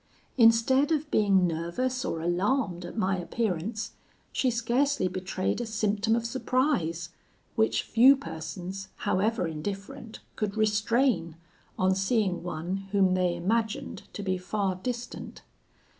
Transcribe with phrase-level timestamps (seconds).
[0.35, 3.91] Instead of being nervous or alarmed at my appearance,
[4.31, 7.09] she scarcely betrayed a symptom of surprise,
[7.55, 11.35] which few persons, however indifferent, could restrain,
[11.77, 15.43] on seeing one whom they imagined to be far distant.